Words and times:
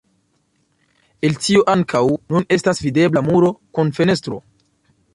El 1.29 1.35
tio 1.43 1.61
ankaŭ 1.75 2.03
nun 2.15 2.49
estas 2.57 2.83
videbla 2.89 3.27
muro 3.31 3.55
kun 3.79 3.97
fenestro. 4.01 4.45